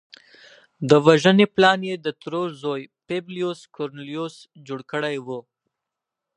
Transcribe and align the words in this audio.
د 0.89 0.91
وژنې 1.05 1.45
پلان 1.55 1.79
یې 1.89 1.95
د 2.05 2.07
ترور 2.21 2.49
زوی 2.61 2.81
پبلیوس 3.09 3.59
کورنلیوس 3.75 4.35
جوړ 4.67 4.79
کړی 4.91 5.17
و 5.25 5.27